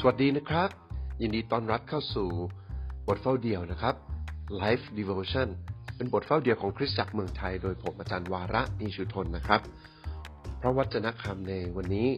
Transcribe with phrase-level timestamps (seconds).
[0.00, 0.70] สวัสดีนะครับ
[1.20, 2.28] ยินดีต้อนรับเข้าสู่
[3.08, 3.94] บทเฝ้าเดี่ยวนะครับ
[4.60, 5.48] Life Devotion
[5.96, 9.60] เป็นบทเฝ้าเดี่ยวของคริสตจักรเมืองไทย โดยผมอาจารย์วาระนิชุทนนะครับ
[10.60, 12.08] พระวจนะคำในวันนี้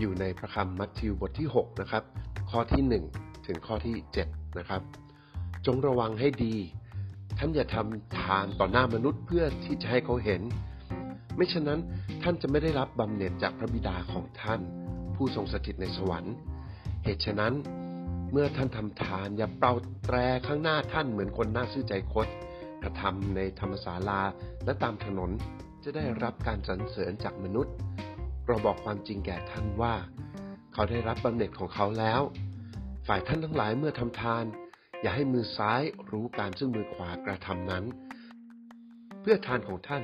[0.00, 2.02] อยู่ในพระคำมัทธิวบทที่ 6 นะครับ
[2.50, 2.82] ข้อที่
[3.14, 3.94] 1 ถึงข้อที่
[4.26, 4.82] 7 นะครับ
[5.66, 6.54] จงระวังให้ดี
[7.38, 10.42] ท่านอย่าทำทานต่อหน้ามนุษย์เพื่อที่จะให้เขาเห็น
[11.36, 11.80] ไม่ฉะนั้น
[12.22, 14.60] ท่านจะไม่ได้รับบำเหน็จจากพระบิดาของท่าน
[15.16, 16.36] ผู้ทรงสถิตในสวรรค์
[17.04, 17.54] เหตุฉะนั้น
[18.32, 22.28] เมื่อท่านทำทาน อย่าเป่าแตรข้างหน้าท่านเหมือนคนหน้าซื่อใจคด
[22.82, 24.20] กระทำในธรรมศาลา
[24.64, 25.30] และตามถนน
[25.82, 27.74] จะได้รับการสรรเสริญจากมนุษย์
[28.46, 29.94] เราบอกความจริงแก่ท่านว่า
[30.72, 32.20] เขาได้รับบำเหน็จของเขาแล้ว
[33.06, 34.44] ฝ่ายท่านทั้งหลายเมื่อทำทาน
[35.02, 37.84] อย่าให้มือซ้ายรู้การซึ่งมือขวากระทำนั้น
[39.20, 40.02] เพื่อทานของท่าน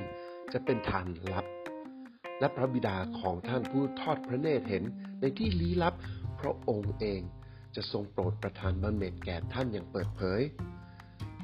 [0.53, 1.45] จะเป็นทานลับ
[2.39, 4.83] และพระบิดาของท่านผู้ทอดพระเนตรเห็น
[5.21, 5.93] ในที่ลี้ลับ
[6.41, 7.21] พระองค์เอง
[7.75, 10.41] จะทรงโปรดประทานบำเหน็จแก่ท่านอย่างเปิดเผย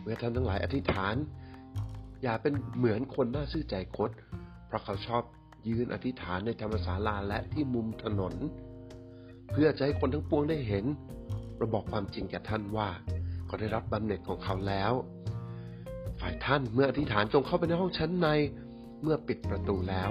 [0.01, 1.15] เมื่อท่านทั้งหลายอธิษฐาน
[2.23, 4.11] อย่าเป็นเหมือนคนหน้าซื่อใจคด
[4.67, 5.23] เพราะเขาชอบ
[5.67, 8.33] ยืนอธิษฐานในธรรมศาลาและที่มุมถนน
[9.51, 10.85] เพื่อจะให้คนทั้งปวงได้เห็น
[11.57, 12.89] เราบอกความจริงแก่ท่านว่า
[13.45, 14.93] เขาได้รับบำเหน็จของเขาแล้ว
[16.19, 18.27] ฝ่ายท่านเมื่ออธิษฐานจงเข้าไปในห้องชั้นใน
[19.01, 20.09] เมื่อปิดประตูแล้ว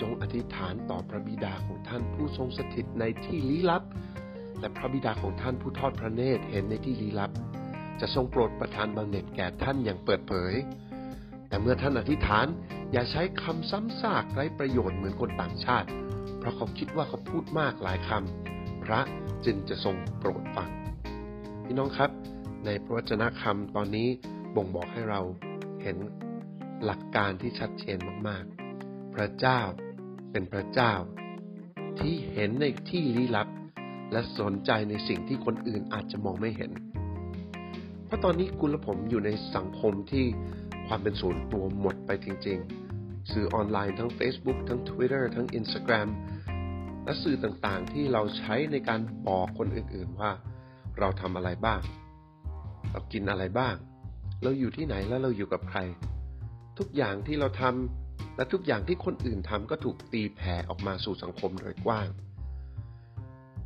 [0.00, 3.82] จงอธิษฐานต่อพระบิดาของท่านผู้ทรงสถิตในที่ลี้ลับ
[4.60, 7.30] และพระบิดาของท่านผู้ทอดพระเนตรเห็นในที่ลี้ลับ
[8.00, 10.54] จะทรงโปรดประทานบำเหน็จแก่ท่านอย่างเปิดเผย
[11.48, 12.46] แต่เมื่อท่านอธิษฐาน
[12.92, 15.88] อย่าใช้คำซ้ำซากไร้ประโยชน์เหมือนคนต่างชาติ
[16.38, 19.00] เพราะเขาคิดว่าเขาพูดมากหลายคำพระ
[19.44, 20.70] จึงจะทรงโปรดฟัง
[21.64, 22.10] พี่น้องครับ
[22.64, 24.08] ในพระวจนะคำตอนนี้
[24.56, 25.20] บ่งบอกให้เรา
[25.82, 25.96] เห็น
[26.84, 27.98] หลักการที่ชัดเจน
[28.28, 28.44] มาก
[28.80, 29.60] ๆ พระเจ้า
[30.32, 30.92] เป็นพระเจ้า
[31.98, 33.48] ที่เห็นในที่ลี้ลับ
[34.12, 36.72] และสนใจในสิ่งที่คนอื่นอาจจะมองไม่เห็น
[38.04, 40.24] เพราะตอนนี้คุณและผมอยู่ในสังคมที่
[40.86, 42.58] ความเป็นส่วนตัวหมดไปจริง
[42.94, 46.08] ๆ สื่อออนไลน์ทั้ง Facebook ทั้ง Twitter ทั้ง Instagram
[47.04, 50.30] และสื่อต่างๆ ที่เราใช้ในการบอกคนอื่นๆว่า
[50.98, 51.80] เราทำอะไรบ้าง
[52.90, 53.74] เรากินอะไรบ้าง
[54.42, 55.80] เราอยู่ที่ไหนแล้วเราอยู่กับใคร
[56.78, 57.99] ทุกอย่างที่เราทำ
[58.36, 62.08] และทุกอย่างที่คนอื่นทำก็ถูกตีแผ่ออกมาสู่สังคมโดยกว้าง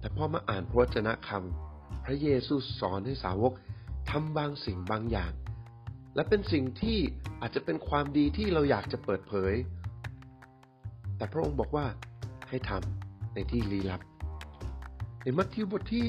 [0.01, 3.53] แต่พอมาอ่านพระวจนะคำพระเยซูสอนให้สาวก
[4.11, 5.33] ทำบางสิ่งบางอย่าง
[6.15, 6.99] และเป็นสิ่งที่
[7.41, 9.55] อาจจะเป็นความดีที่เราอยากจะเปิดเผย
[11.17, 11.87] แต่พระองค์บอกว่า
[12.49, 14.01] ให้ทำในที่ลี้ลับ
[15.23, 16.05] ในมัทธิวบทที่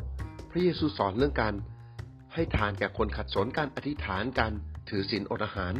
[0.00, 1.54] 6 พระเยซูสอนเรื่องการ
[2.34, 4.52] ให้ทานแก่คนขัดสนการอธิษฐานการ
[4.88, 5.72] ถือศีลอดอาหาร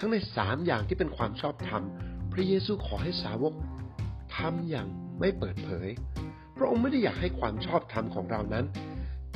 [0.00, 1.82] ทั้งในสามอย่างที่เป็นความชอบธรรม
[2.32, 3.54] พระเยซูขอให้สาวก
[4.36, 4.88] ทำอย่าง
[5.20, 5.88] ไม่เปิดเผย
[6.56, 8.64] พระองค์ไม่ได้อยากให้ความชอบธรรมของเรานั้น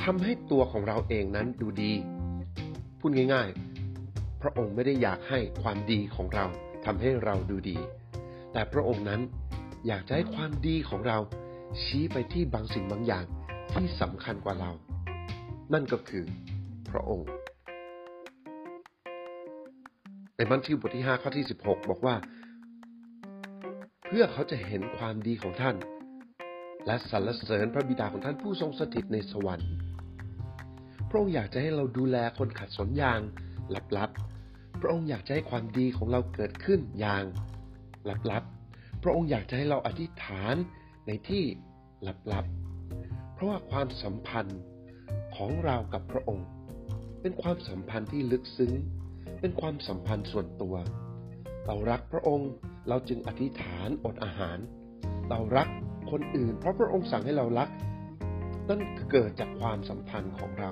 [0.02, 1.92] ทำให้ตัวของเราเองนั้นดูดี
[2.98, 3.48] พูดง่าย
[3.94, 6.46] ๆ พระองค์ไม่ได้อยากให้ความดีของเรา
[6.84, 7.78] ทำให้เราดูดี
[8.52, 9.20] แต่พระองค์นั้น
[9.86, 11.18] อยากจะให้ความดีของเรา
[11.82, 13.24] ชี้ไปที่บางสิ่งบางอย่าง
[13.72, 14.70] ที่สำคัญกว่าเรา
[15.72, 16.24] นั่นก็คือ
[16.90, 17.28] พระองค์
[20.36, 22.16] ในมัทธิวบทที่ 5 ข้อที่ 16 บอกว่า
[24.06, 25.76] เพื่อเขาจะเห็นความดีของท่าน
[26.86, 29.70] และสรรเสริญพระบิดาของท่านผู้ทรงสถิตในสวรรค์
[31.08, 33.20] พระองค์อยากจะให้เราดูแลคนขัดสนอย่าง
[33.98, 37.24] ลับๆ พระองค์อยากจะให้ความดีของเราเกิดขึ้นอย่าง
[38.30, 40.54] ลับๆ พระองค์อยากจะให้เราอธิษฐาน
[41.06, 41.44] ในที่
[42.32, 44.60] ลับๆ เพราะว่าความสัมพันธ์
[45.36, 46.46] ของเรากับพระองค์
[47.20, 48.72] เป็นความสัมพันธ์ที่ลึกซึ้ง
[49.40, 50.74] เป็นความสัมพันธ์ส่วนตัว
[51.66, 52.50] เรารักพระองค์
[52.88, 54.58] เราจึงอธิษฐานอดอาหาร
[55.30, 55.68] เรารัก
[56.10, 57.68] คนอื่น เพราะพระองค์สั่งให้เรารัก
[58.68, 58.80] นั่น
[59.10, 60.70] เกิดจากความสัมพันธ์ของเรา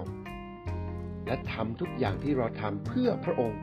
[1.27, 3.61] และทำทุกอย่างที่เราทำเพื่อพระองค์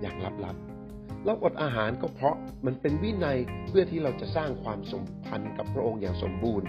[0.00, 6.68] อย่างลับๆ เราอดอาหารก็เพราะมันเป็นวินัยเพื่อที่เราจะสร้างความสัมพันธ์กับพระองค์อย่างสมบูรณ์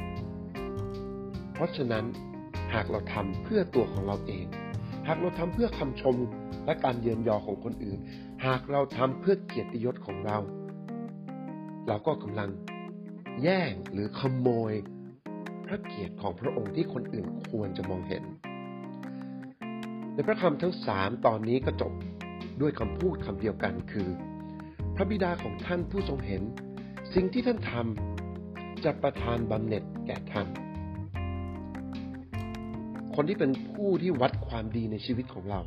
[1.53, 2.05] เพราะฉะนั้น
[2.73, 4.45] หากเราทำเพื่อตัวของเราเอง
[5.07, 6.15] หากเราทำเพื่อคำชม
[6.69, 7.99] และการเยินยอของคนอื่น
[8.45, 10.37] หากเราทำเพื่อเกียรติยศของเรา
[11.87, 12.49] เราก็กำลัง
[13.43, 14.73] แย่งหรือขโมย
[15.65, 18.23] พระเกียรติของพระองค์ที่คนอื่นควรจะมองเห็น
[20.13, 21.93] ในพระคำทั้งสามตอนนี้ก็จบ
[22.61, 24.09] ด้วยคำพูดคำเดียวกันคือ
[24.95, 26.41] พระบิดาของท่านผู้ทรงเห็น
[27.13, 30.47] สิ่งที่ท่านทำจะประทานบำเหน็จแก่ท่าน
[33.15, 35.61] คนที่เป็นผู้ที่วัดความดีในชีวิตของเรา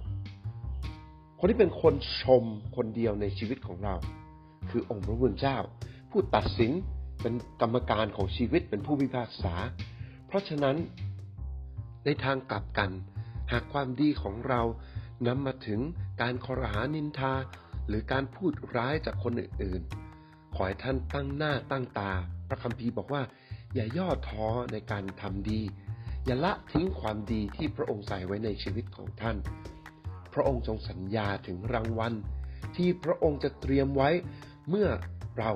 [1.44, 2.44] คนที่เป็นคนชม
[2.76, 3.94] คนเดียวในชีวิตของเรา
[4.70, 5.58] คือองค์พระผู้เป็นเจ้า
[6.10, 6.72] ผู้ตัดสิน
[7.22, 9.54] เป็นกรรมการของชีวิตเป็นผู้พิพากษา
[10.26, 10.76] เพราะฉะนั้น
[12.04, 12.90] ในทางกลับกัน
[13.52, 14.60] หากความดีของเรา
[15.26, 15.80] นำมาถึง
[16.22, 17.34] การคอรหานินทา
[17.88, 22.12] หรือการพูดร้ายจากคนอื่นๆ ขอให้ท่านตั้งหน้าตั้งตา
[22.48, 23.22] พระคัมภีร์บอกว่า
[23.74, 25.60] อย่าย่อท้อในการทำดี
[26.26, 29.38] อย่าละทิ้งความดีที่พระองค์ใส่ไว้ในชีวิตของท่าน
[30.34, 32.12] พระองค์ทรงสัญญาถึงรางวัล
[32.76, 34.11] ที่พระองค์จะเตรียมไว้
[34.69, 34.88] เมื่อ
[35.38, 35.50] เรา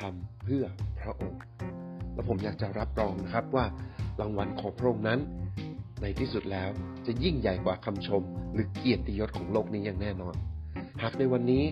[0.00, 0.64] ทำเพื่อ
[1.00, 1.40] พระองค์
[2.14, 3.64] และผมอยากจะรับรองนะครับว่า
[4.20, 5.20] รางวัลของพระองค์นั้น
[6.02, 6.70] ในที่สุดแล้ว
[7.06, 10.34] จะยิ่งใหญ่กว่าคำชม หรือเกียรติยศของโลกนี้อย่างแน่นอน
[11.02, 11.64] หากในวันนี้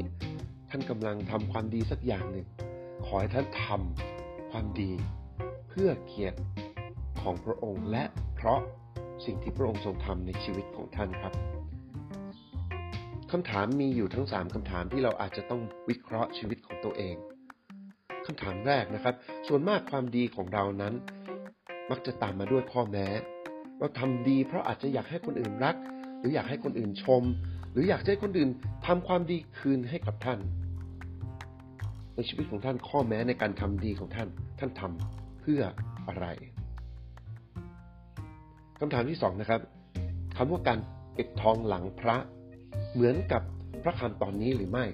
[0.71, 2.47] ท่านกำลังทำความดีสักอย่างหนึ่ง
[3.05, 4.91] ขอให้ท่านทำความดี
[5.69, 6.39] เพื่อเกียรติ
[7.23, 8.05] ของพระองค์และ
[8.35, 8.61] เพราะ
[9.25, 11.35] สิ่งที่พระองค์ทรงทำในชีวิตของท่านครับ
[13.33, 17.17] คำถามมีอยู่ทั้งสามคำถามที่เราอาจจะต้องวิเคราะห์ชีวิตของตัวเอง
[18.27, 19.15] คำถามแรกนะครับ
[19.49, 20.95] ส่วนมากความดีของเรานั้น
[21.91, 23.07] มักจะตามมาด้วยข้อแม้
[23.79, 25.77] เราทำดีเพราะอาจจะอยากให้คนอื่นรัก
[26.19, 27.23] หรืออยากให้คนอื่นชม
[27.73, 28.51] หรืออยากให้คนอื่น
[28.87, 30.39] ทำความดีคืนให้กับท่าน
[32.15, 34.29] ในชีวิตของท่านข้อแม้ในการทำดีของท่าน
[34.59, 35.63] ท่านทำเพื่อ
[36.09, 36.27] อะไร
[38.81, 39.61] คำถามที่สองนะครับ
[40.37, 40.79] คำว่าการ
[41.17, 42.17] ปิดทองหลังพระ
[42.95, 43.43] เหมือนกับ
[43.83, 44.85] พระคำตอนนี้หรือไม่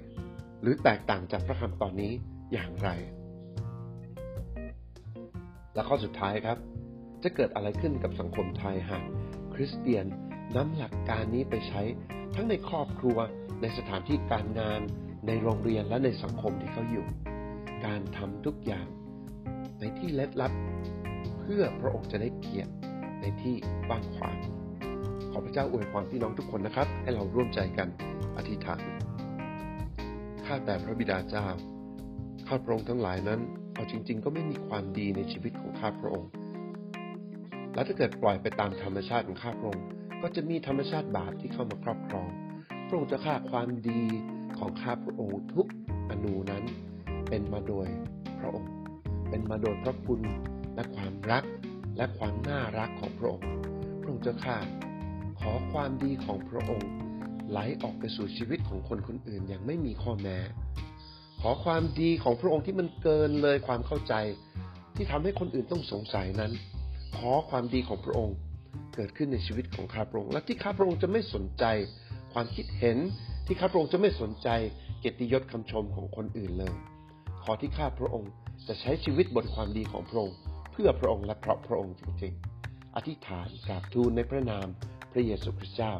[0.61, 2.11] หรือแตกต่างจากพระคำตอนนี้
[2.53, 2.89] อย่างไร
[5.73, 6.57] และข้อสุดท้ายครับ
[7.23, 9.05] จะเกิดอะไรขึ้นกับสังคมไทยหาก
[9.53, 10.05] คริสเตียน
[10.55, 11.81] นำหลักการนี้ไปใช้
[12.35, 13.17] ทั้งในครอบครัว
[13.61, 14.81] ในสถานที่การงาน
[15.27, 17.05] ในโรงเรียนและในสังคมที่เขาอยู่
[17.85, 18.87] การทำทุกอย่าง
[19.79, 20.53] ในที่เล็ดลับ
[21.39, 22.73] เพื่อพระองค์จะได้เกียรติ
[23.21, 23.55] ในที่
[23.87, 24.37] กว้างขวาง
[25.31, 27.87] ขอพระเจ้าอวยพรพี่น้องทุกคนนะครับ ให้เราร่วมใจกัน
[28.37, 28.81] อธิษฐาน
[30.45, 31.45] ข้าแต่พระบิดาเจ้า
[32.47, 33.39] ข้าพระองค์ทั้งหลายนั้น
[33.73, 36.29] เอาจริง ๆ ก็ไม่มีความดีในชีวิตของข้าพระองค์
[37.73, 39.85] และถ้าเกิดปล่อยไปตามธรรมชาติของข้าพระองค์
[40.21, 42.27] ก็จะมีธรรมชาติบาปที่เข้ามาครอบครอง
[42.87, 44.01] พระองค์จะฆ่าความดี
[44.57, 45.67] ของข้าพระองค์ทุก
[46.09, 46.63] อนูนั้น
[47.29, 47.87] เป็นมาโดย
[48.39, 48.71] พระองค์
[49.29, 50.21] เป็นมาโดยพระคุณ
[50.75, 51.43] และความรัก
[51.97, 53.47] และความน่ารักของพระองค์
[53.99, 54.57] พระองค์จะฆ่า
[55.49, 56.89] อความดีของพระองค์
[57.49, 60.37] ไหลออกไปสู่ชีวิตของคนคนอื่นอย่างไม่มีข้อแม้
[61.41, 64.13] ขอความดีของพระองค์ที่มันเกินเลยความเข้าใจ
[64.95, 66.51] ที่ทำให้คนอื่นต้องสงสัยนั้น
[67.17, 68.35] ขอความดีของพระองค์
[68.95, 71.65] เกิดขึ้นในชีวิตของข้าพระองค์และที่ข้าพระองค์จะไม่สนใจ
[72.33, 72.97] ความคิดเห็น
[73.45, 74.49] ที่ข้าพระองค์จะไม่สนใจ
[74.99, 76.73] เกียรติยศคำชมของคนอื่นเลย
[77.43, 78.31] ขอที่ข้าพระองค์
[78.67, 80.35] จะใช้ชีวิตบนความดีของพระองค์
[80.71, 82.33] เพื่อพระองค์และเพราะพระองค์จริง
[82.63, 84.67] ๆ อธิษฐานกราบทูลในพระนาม
[85.17, 85.91] ระเยซูคริสต์เจ้า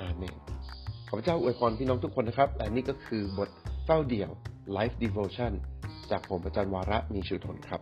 [0.00, 0.36] อาเมน
[1.08, 3.50] ขอพระเจ้าอวยพรพี่น้องทุกคนนะครับ และนี่ก็คือบท
[3.84, 4.30] เฝ้าเดี่ยว
[4.76, 5.52] Life Devotion
[6.10, 7.80] จากผมอาจารย์วาระมีชูทนครับ